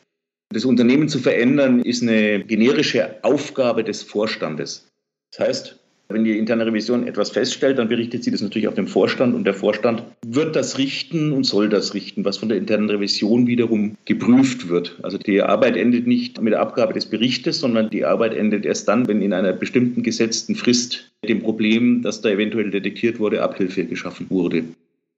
[0.53, 4.87] Das Unternehmen zu verändern ist eine generische Aufgabe des Vorstandes.
[5.31, 5.79] Das heißt,
[6.09, 9.45] wenn die interne Revision etwas feststellt, dann berichtet sie das natürlich auf den Vorstand und
[9.45, 13.97] der Vorstand wird das richten und soll das richten, was von der internen Revision wiederum
[14.05, 14.99] geprüft wird.
[15.01, 18.87] Also die Arbeit endet nicht mit der Abgabe des Berichtes, sondern die Arbeit endet erst
[18.87, 23.85] dann, wenn in einer bestimmten gesetzten Frist dem Problem, das da eventuell detektiert wurde, Abhilfe
[23.85, 24.63] geschaffen wurde.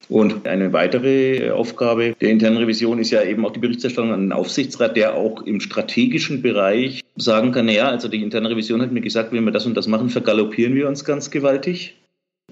[0.07, 4.31] Und eine weitere Aufgabe der internen Revision ist ja eben auch die Berichterstattung an den
[4.33, 9.01] Aufsichtsrat, der auch im strategischen Bereich sagen kann, naja, also die interne Revision hat mir
[9.01, 11.95] gesagt, wenn wir das und das machen, vergaloppieren wir uns ganz gewaltig.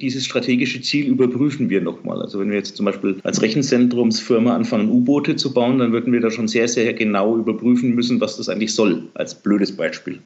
[0.02, 2.20] Dieses strategische Ziel überprüfen wir nochmal.
[2.20, 6.22] Also wenn wir jetzt zum Beispiel als Rechenzentrumsfirma anfangen, U-Boote zu bauen, dann würden wir
[6.22, 10.20] da schon sehr, sehr genau überprüfen müssen, was das eigentlich soll, als blödes Beispiel.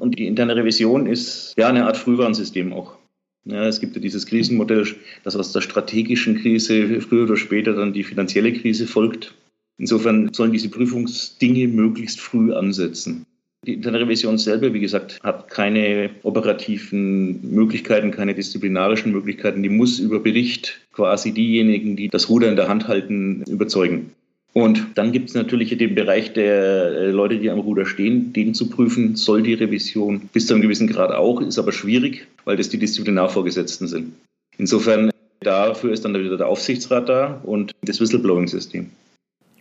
[0.00, 2.96] Und die interne Revision ist ja eine Art Frühwarnsystem auch.
[3.44, 4.86] Ja, es gibt ja dieses Krisenmodell,
[5.24, 9.34] dass aus der strategischen Krise früher oder später dann die finanzielle Krise folgt.
[9.78, 13.24] Insofern sollen diese Prüfungsdinge möglichst früh ansetzen.
[13.66, 19.62] Die interne Revision selber, wie gesagt, hat keine operativen Möglichkeiten, keine disziplinarischen Möglichkeiten.
[19.62, 24.12] Die muss über Bericht quasi diejenigen, die das Ruder in der Hand halten, überzeugen.
[24.52, 28.52] Und dann gibt es natürlich den Bereich der äh, Leute, die am Ruder stehen, den
[28.52, 32.56] zu prüfen, soll die Revision bis zu einem gewissen Grad auch, ist aber schwierig, weil
[32.56, 34.14] das die Disziplinarvorgesetzten sind.
[34.58, 38.90] Insofern dafür ist dann wieder der Aufsichtsrat da und das Whistleblowing-System.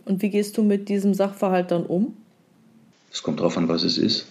[0.06, 2.18] Und wie gehst du mit diesem Sachverhalt dann um?
[3.12, 4.28] Es kommt darauf an, was es ist.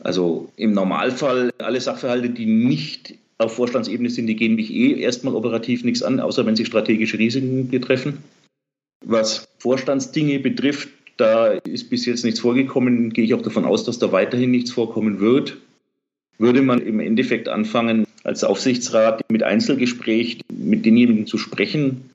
[0.00, 5.34] Also im Normalfall alle Sachverhalte, die nicht auf Vorstandsebene sind, die gehen mich eh erstmal
[5.34, 8.18] operativ nichts an, außer wenn sie strategische Risiken betreffen.
[9.04, 13.98] Was Vorstandsdinge betrifft, da ist bis jetzt nichts vorgekommen, gehe ich auch davon aus, dass
[13.98, 15.58] da weiterhin nichts vorkommen wird.
[16.38, 22.10] Würde man im Endeffekt anfangen, als Aufsichtsrat mit Einzelgespräch mit denjenigen zu sprechen.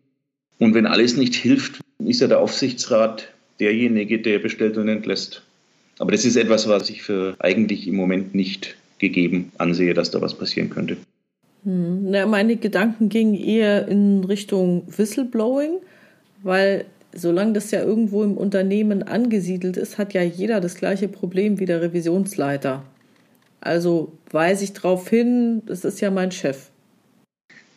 [0.59, 5.43] Und wenn alles nicht hilft, ist ja der Aufsichtsrat derjenige, der bestellt und entlässt.
[5.99, 10.21] Aber das ist etwas, was ich für eigentlich im Moment nicht gegeben ansehe, dass da
[10.21, 10.97] was passieren könnte.
[11.63, 12.11] Hm.
[12.11, 15.79] Na, meine Gedanken gingen eher in Richtung Whistleblowing
[16.43, 21.59] weil solange das ja irgendwo im Unternehmen angesiedelt ist, hat ja jeder das gleiche Problem
[21.59, 22.83] wie der Revisionsleiter.
[23.61, 26.69] Also weise ich darauf hin, das ist ja mein Chef.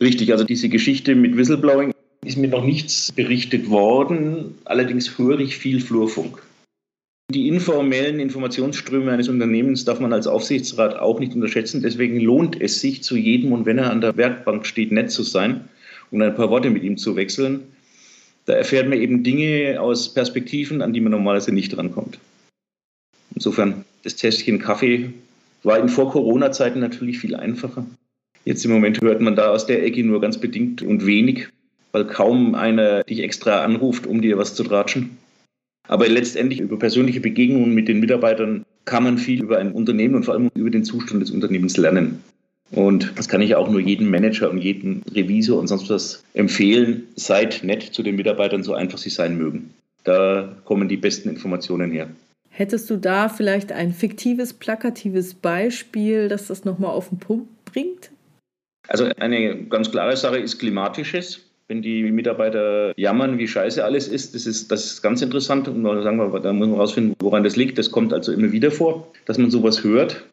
[0.01, 1.92] Richtig, also diese Geschichte mit Whistleblowing
[2.25, 6.42] ist mir noch nichts berichtet worden, allerdings höre ich viel Flurfunk.
[7.33, 11.81] Die informellen Informationsströme eines Unternehmens darf man als Aufsichtsrat auch nicht unterschätzen.
[11.81, 15.23] Deswegen lohnt es sich zu jedem und wenn er an der Werkbank steht, nett zu
[15.23, 15.68] sein
[16.11, 17.62] und ein paar Worte mit ihm zu wechseln
[18.46, 22.18] da erfährt man eben Dinge aus Perspektiven, an die man normalerweise nicht rankommt.
[23.35, 25.12] Insofern, das Tässchen Kaffee
[25.62, 27.87] war in Vor-Corona-Zeiten natürlich viel einfacher.
[28.44, 31.48] Jetzt im Moment hört man da aus der Ecke nur ganz bedingt und wenig,
[31.92, 35.18] weil kaum einer dich extra anruft, um dir was zu tratschen.
[35.88, 40.24] Aber letztendlich über persönliche Begegnungen mit den Mitarbeitern kann man viel über ein Unternehmen und
[40.24, 42.22] vor allem über den Zustand des Unternehmens lernen.
[42.73, 47.09] Und das kann ich auch nur jedem Manager und jedem Revisor und sonst was empfehlen.
[47.17, 49.75] Seid nett zu den Mitarbeitern, so einfach sie sein mögen.
[50.05, 52.09] Da kommen die besten Informationen her.
[52.49, 58.11] Hättest du da vielleicht ein fiktives, plakatives Beispiel, das das nochmal auf den Punkt bringt?
[58.89, 61.47] Also eine ganz klare Sache ist klimatisches.
[61.69, 65.69] Wenn die Mitarbeiter jammern, wie scheiße alles ist, das ist, das ist ganz interessant.
[65.69, 67.79] Und da, sagen wir, da muss man herausfinden, woran das liegt.
[67.79, 70.25] Das kommt also immer wieder vor, dass man sowas hört.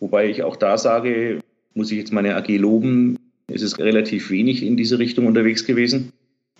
[0.00, 1.40] Wobei ich auch da sage,
[1.74, 3.18] muss ich jetzt meine AG loben.
[3.48, 6.12] Es ist relativ wenig in diese Richtung unterwegs gewesen.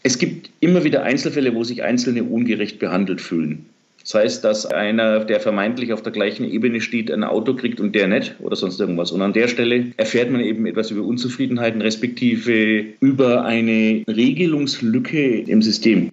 [0.02, 3.66] Es gibt immer wieder Einzelfälle, wo sich Einzelne ungerecht behandelt fühlen.
[4.02, 7.94] Das heißt, dass einer, der vermeintlich auf der gleichen Ebene steht, ein Auto kriegt und
[7.94, 9.12] der nicht oder sonst irgendwas.
[9.12, 15.62] Und an der Stelle erfährt man eben etwas über Unzufriedenheiten, respektive über eine Regelungslücke im
[15.62, 16.10] System.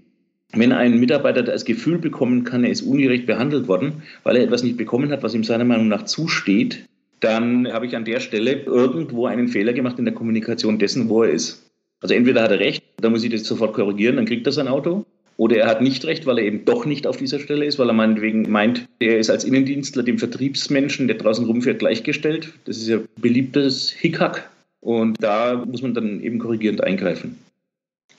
[0.54, 4.64] Wenn ein Mitarbeiter das Gefühl bekommen kann, er ist ungerecht behandelt worden, weil er etwas
[4.64, 6.86] nicht bekommen hat, was ihm seiner Meinung nach zusteht,
[7.20, 11.24] dann habe ich an der Stelle irgendwo einen Fehler gemacht in der Kommunikation dessen, wo
[11.24, 11.70] er ist.
[12.02, 14.68] Also entweder hat er recht, dann muss ich das sofort korrigieren, dann kriegt er sein
[14.68, 15.06] Auto.
[15.38, 17.90] Oder er hat nicht recht, weil er eben doch nicht auf dieser Stelle ist, weil
[17.90, 22.54] er meinetwegen meint, er ist als Innendienstler dem Vertriebsmenschen, der draußen rumfährt, gleichgestellt.
[22.66, 24.50] Das ist ja beliebtes Hickhack.
[24.82, 27.38] Und da muss man dann eben korrigierend eingreifen.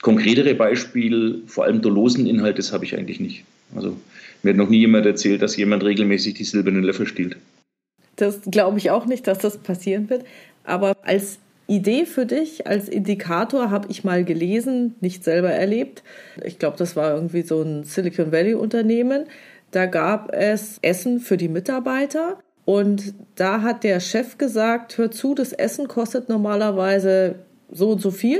[0.01, 3.43] Konkretere Beispiele, vor allem dolosen Inhalt, das habe ich eigentlich nicht.
[3.75, 3.95] Also
[4.41, 7.37] mir hat noch nie jemand erzählt, dass jemand regelmäßig die silbernen Löffel stiehlt.
[8.21, 10.23] Das glaube ich auch nicht, dass das passieren wird.
[10.63, 16.03] Aber als Idee für dich, als Indikator habe ich mal gelesen, nicht selber erlebt.
[16.43, 19.25] Ich glaube, das war irgendwie so ein Silicon Valley Unternehmen.
[19.71, 25.33] Da gab es Essen für die Mitarbeiter Und da hat der Chef gesagt, hör zu,
[25.33, 27.35] das Essen kostet normalerweise
[27.71, 28.39] so und so viel.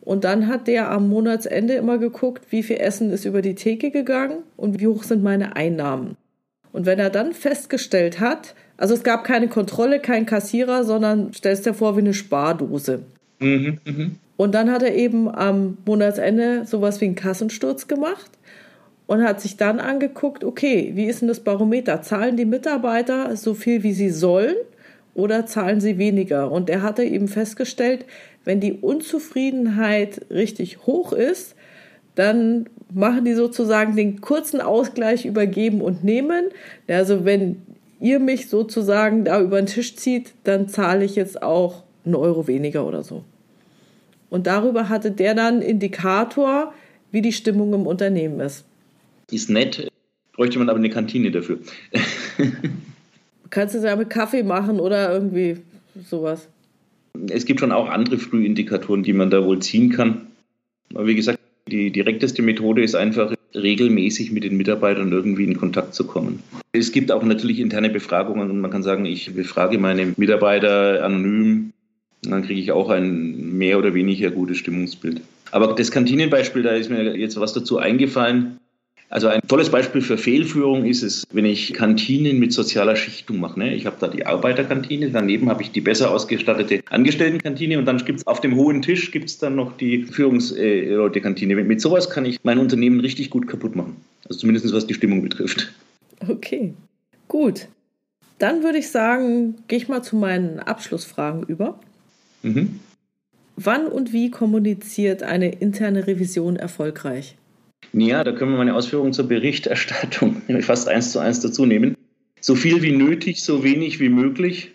[0.00, 3.90] Und dann hat der am Monatsende immer geguckt, wie viel Essen ist über die Theke
[3.90, 6.16] gegangen und wie hoch sind meine Einnahmen.
[6.72, 11.66] Und wenn er dann festgestellt hat, also es gab keine Kontrolle, kein Kassierer, sondern stellst
[11.66, 13.04] dir vor wie eine Spardose.
[13.38, 14.10] Mhm, mh.
[14.36, 18.32] Und dann hat er eben am Monatsende sowas wie einen Kassensturz gemacht
[19.06, 22.02] und hat sich dann angeguckt, okay, wie ist denn das Barometer?
[22.02, 24.56] Zahlen die Mitarbeiter so viel, wie sie sollen
[25.14, 26.50] oder zahlen sie weniger?
[26.50, 28.04] Und er hatte eben festgestellt,
[28.44, 31.54] wenn die Unzufriedenheit richtig hoch ist,
[32.16, 36.46] dann machen die sozusagen den kurzen Ausgleich über Geben und Nehmen.
[36.88, 37.62] Also wenn
[38.02, 42.46] ihr mich sozusagen da über den Tisch zieht, dann zahle ich jetzt auch einen Euro
[42.46, 43.24] weniger oder so.
[44.28, 46.74] Und darüber hatte der dann Indikator,
[47.10, 48.64] wie die Stimmung im Unternehmen ist.
[49.30, 49.88] Ist nett,
[50.34, 51.58] bräuchte man aber eine Kantine dafür.
[53.50, 55.58] Kannst du es ja mit Kaffee machen oder irgendwie
[56.08, 56.48] sowas?
[57.28, 60.26] Es gibt schon auch andere Frühindikatoren, die man da wohl ziehen kann.
[60.94, 61.38] Aber wie gesagt,
[61.68, 66.42] die direkteste Methode ist einfach, regelmäßig mit den Mitarbeitern irgendwie in Kontakt zu kommen.
[66.72, 71.72] Es gibt auch natürlich interne Befragungen und man kann sagen, ich befrage meine Mitarbeiter anonym
[72.22, 75.20] dann kriege ich auch ein mehr oder weniger gutes Stimmungsbild.
[75.50, 78.58] Aber das Kantinenbeispiel, da ist mir jetzt was dazu eingefallen.
[79.12, 83.58] Also ein tolles Beispiel für Fehlführung ist es, wenn ich Kantinen mit sozialer Schichtung mache.
[83.58, 83.74] Ne?
[83.74, 88.20] Ich habe da die Arbeiterkantine, daneben habe ich die besser ausgestattete Angestelltenkantine und dann gibt
[88.20, 91.56] es auf dem hohen Tisch gibt's dann noch die Führungsleutekantine.
[91.56, 93.96] Mit sowas kann ich mein Unternehmen richtig gut kaputt machen.
[94.26, 95.70] Also zumindest was die Stimmung betrifft.
[96.26, 96.72] Okay,
[97.28, 97.68] gut.
[98.38, 101.78] Dann würde ich sagen, gehe ich mal zu meinen Abschlussfragen über.
[102.42, 102.80] Mhm.
[103.56, 107.36] Wann und wie kommuniziert eine interne Revision erfolgreich?
[107.92, 111.96] Ja, da können wir meine Ausführungen zur Berichterstattung fast eins zu eins dazu nehmen.
[112.40, 114.72] So viel wie nötig, so wenig wie möglich,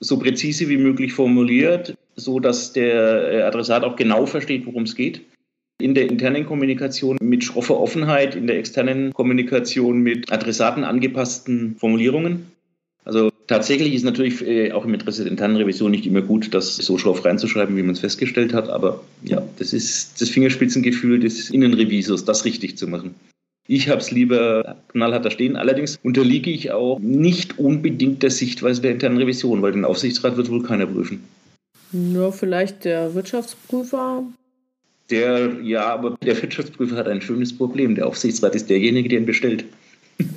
[0.00, 4.94] so präzise wie möglich formuliert, so dass der äh, Adressat auch genau versteht, worum es
[4.94, 5.22] geht.
[5.80, 12.50] In der internen Kommunikation mit schroffer Offenheit, in der externen Kommunikation mit Adressaten angepassten Formulierungen.
[13.04, 16.76] Also tatsächlich ist natürlich äh, auch im Interesse der internen Revision nicht immer gut, das
[16.76, 18.68] so schroff reinzuschreiben, wie man es festgestellt hat.
[18.68, 23.14] Aber ja, das ist das Fingerspitzengefühl des Innenrevisors, das richtig zu machen.
[23.66, 25.56] Ich habe es lieber knallhart da stehen.
[25.56, 30.50] Allerdings unterliege ich auch nicht unbedingt der Sichtweise der internen Revision, weil den Aufsichtsrat wird
[30.50, 31.24] wohl keiner prüfen.
[31.92, 34.24] Nur vielleicht der Wirtschaftsprüfer.
[35.10, 37.94] Der, ja, aber der Wirtschaftsprüfer hat ein schönes Problem.
[37.94, 39.64] Der Aufsichtsrat ist derjenige, der ihn bestellt.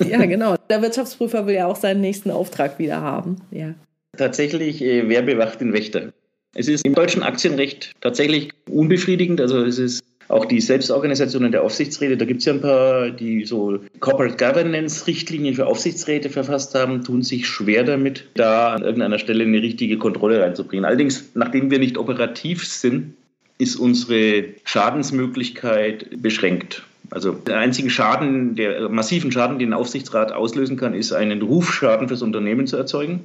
[0.08, 0.56] Ja, genau.
[0.70, 3.38] Der Wirtschaftsprüfer will ja auch seinen nächsten Auftrag wieder haben.
[3.52, 3.74] Ja.
[4.18, 6.14] Tatsächlich, äh, wer bewacht den Wächter?
[6.54, 9.40] Es ist im deutschen Aktienrecht tatsächlich unbefriedigend.
[9.40, 13.46] Also es ist auch die Selbstorganisationen der Aufsichtsräte, da gibt es ja ein paar, die
[13.46, 19.44] so Corporate Governance-Richtlinien für Aufsichtsräte verfasst haben, tun sich schwer damit, da an irgendeiner Stelle
[19.44, 20.86] eine richtige Kontrolle reinzubringen.
[20.86, 23.14] Allerdings, nachdem wir nicht operativ sind,
[23.58, 26.84] ist unsere Schadensmöglichkeit beschränkt.
[27.12, 32.08] Also der einzige Schaden, der massiven Schaden, den ein Aufsichtsrat auslösen kann, ist einen Rufschaden
[32.08, 33.20] fürs Unternehmen zu erzeugen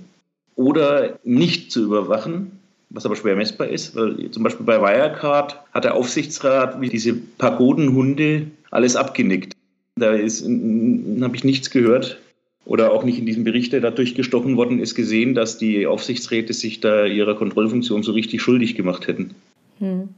[0.57, 2.51] oder nicht zu überwachen,
[2.91, 3.95] was aber schwer messbar ist.
[3.95, 9.53] Weil zum Beispiel bei Wirecard hat der Aufsichtsrat wie diese Pagodenhunde alles abgenickt.
[9.95, 12.19] Da habe ich nichts gehört
[12.65, 16.53] oder auch nicht in diesem Bericht, der da durchgestochen worden ist, gesehen, dass die Aufsichtsräte
[16.53, 19.37] sich da ihrer Kontrollfunktion so richtig schuldig gemacht hätten.
[19.79, 20.09] Hm.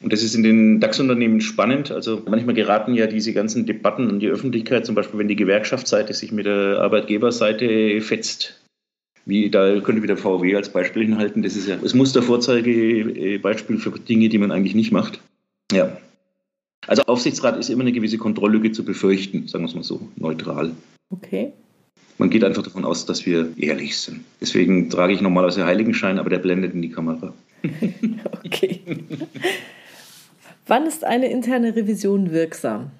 [0.00, 1.90] Und das ist in den DAX-Unternehmen spannend.
[1.90, 6.12] Also manchmal geraten ja diese ganzen Debatten an die Öffentlichkeit, zum Beispiel wenn die Gewerkschaftsseite
[6.12, 8.60] sich mit der Arbeitgeberseite fetzt.
[9.24, 11.42] Wie, da könnte wieder VW als Beispiel hinhalten.
[11.42, 15.20] Das ist ja das Mustervorzeigebeispiel für Dinge, die man eigentlich nicht macht.
[15.72, 15.96] Ja.
[16.86, 20.72] Also Aufsichtsrat ist immer eine gewisse Kontrolllücke zu befürchten, sagen wir es mal so, neutral.
[21.10, 21.52] Okay.
[22.18, 24.20] Man geht einfach davon aus, dass wir ehrlich sind.
[24.40, 27.34] Deswegen trage ich normalerweise Heiligenschein, aber der blendet in die Kamera.
[28.44, 28.80] okay.
[30.68, 32.90] Wann ist eine interne Revision wirksam?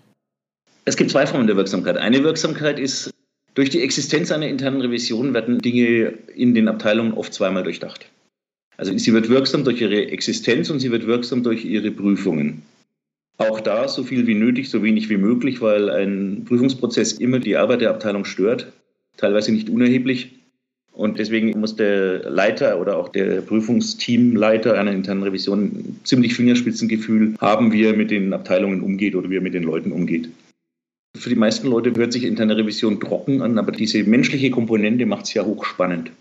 [0.84, 1.96] Es gibt zwei Formen der Wirksamkeit.
[1.96, 3.12] Eine Wirksamkeit ist,
[3.54, 8.08] durch die Existenz einer internen Revision werden Dinge in den Abteilungen oft zweimal durchdacht.
[8.76, 12.62] Also sie wird wirksam durch ihre Existenz und sie wird wirksam durch ihre Prüfungen.
[13.38, 17.56] Auch da so viel wie nötig, so wenig wie möglich, weil ein Prüfungsprozess immer die
[17.56, 18.72] Arbeit der Abteilung stört,
[19.16, 20.35] teilweise nicht unerheblich.
[20.96, 27.70] Und deswegen muss der Leiter oder auch der Prüfungsteamleiter einer internen Revision ziemlich Fingerspitzengefühl haben,
[27.70, 30.30] wie er mit den Abteilungen umgeht oder wie er mit den Leuten umgeht.
[31.18, 35.26] Für die meisten Leute hört sich interne Revision trocken an, aber diese menschliche Komponente macht
[35.26, 36.12] es ja hochspannend.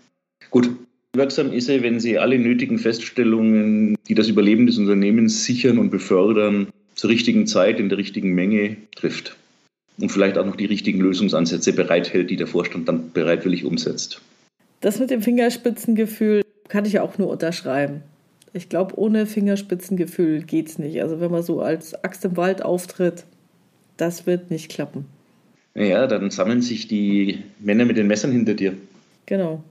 [0.50, 0.68] Gut,
[1.14, 5.88] wirksam ist sie, wenn sie alle nötigen Feststellungen, die das Überleben des Unternehmens sichern und
[5.88, 9.36] befördern, zur richtigen Zeit in der richtigen Menge trifft.
[9.98, 14.20] und vielleicht auch noch die richtigen Lösungsansätze bereithält, die der Vorstand dann bereitwillig umsetzt.
[14.80, 18.02] Das mit dem Fingerspitzengefühl kann ich auch nur unterschreiben.
[18.52, 21.00] Ich glaube, ohne Fingerspitzengefühl geht es nicht.
[21.02, 23.24] Also wenn man so als Axt im Wald auftritt,
[23.96, 25.06] das wird nicht klappen.
[25.74, 28.74] Ja, dann sammeln sich die Männer mit den Messern hinter dir.
[29.26, 29.62] Genau.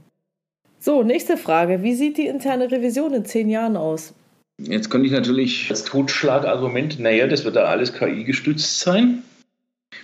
[0.80, 1.82] So, nächste Frage.
[1.82, 4.14] Wie sieht die interne Revision in zehn Jahren aus?
[4.58, 9.24] Jetzt könnte ich natürlich als Totschlagargument, naja, das wird da alles KI gestützt sein.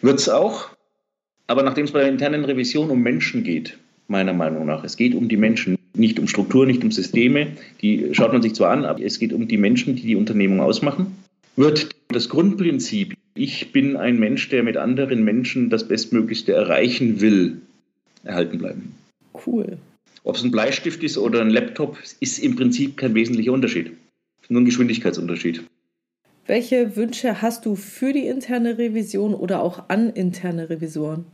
[0.02, 0.70] Wird es auch.
[1.47, 3.78] Aber nachdem es bei der internen Revision um Menschen geht,
[4.12, 7.47] meiner Meinung nach, es geht um die Menschen, nicht um Struktur, nicht um Systeme,
[7.82, 10.59] die schaut man sich zwar an, aber es geht um die Menschen, die die Unternehmung
[10.59, 11.07] ausmachen,
[11.55, 17.62] wird das Grundprinzip, ich bin ein Mensch, der mit anderen Menschen das Bestmöglichste erreichen will,
[18.24, 18.93] erhalten bleiben.
[19.45, 19.78] Cool.
[20.24, 23.91] Ob es ein Bleistift ist oder ein Laptop, ist im Prinzip kein wesentlicher Unterschied.
[24.49, 25.64] Nur ein Geschwindigkeitsunterschied.
[26.45, 31.26] Welche Wünsche hast du für die interne Revision oder auch an interne Revisoren?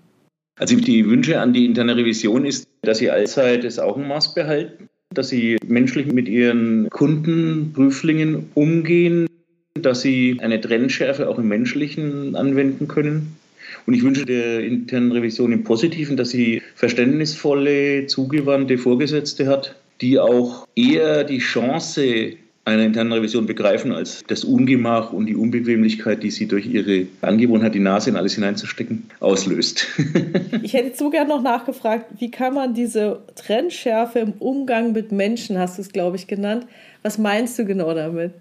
[0.58, 5.30] Also die Wünsche an die interne Revision ist, dass sie allzeit das Augenmaß behalten, dass
[5.30, 9.28] sie menschlich mit ihren Kunden, Prüflingen umgehen,
[9.76, 13.38] dass sie eine Trennschärfe auch im Menschlichen anwenden können.
[13.86, 20.18] Und ich wünsche der internen Revision im Positiven, dass sie verständnisvolle, zugewandte Vorgesetzte hat, die
[20.18, 22.34] auch eher die Chance
[22.68, 27.74] einer internen Revision begreifen als das Ungemach und die Unbequemlichkeit, die sie durch ihre Angewohnheit,
[27.74, 29.88] die Nase in alles hineinzustecken, auslöst.
[30.62, 35.58] ich hätte so gerne noch nachgefragt, wie kann man diese Trennschärfe im Umgang mit Menschen,
[35.58, 36.68] hast du es, glaube ich, genannt,
[37.04, 38.34] was meinst du genau damit?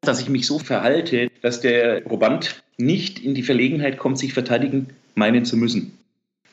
[0.00, 4.88] Dass ich mich so verhalte, dass der Proband nicht in die Verlegenheit kommt, sich verteidigen
[5.14, 5.97] meinen zu müssen.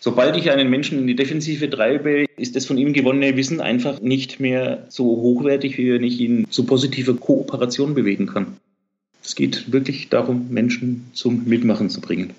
[0.05, 4.01] Sobald ich einen Menschen in die Defensive treibe, ist das von ihm gewonnene Wissen einfach
[4.01, 8.57] nicht mehr so hochwertig, wie wenn ich ihn zu positiver Kooperation bewegen kann.
[9.23, 12.35] Es geht wirklich darum, Menschen zum Mitmachen zu bringen.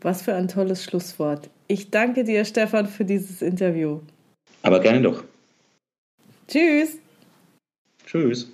[0.00, 1.48] Was für ein tolles Schlusswort.
[1.68, 4.00] Ich danke dir, Stefan, für dieses Interview.
[4.62, 5.22] Aber gerne doch.
[6.48, 6.98] Tschüss.
[8.04, 8.50] Tschüss.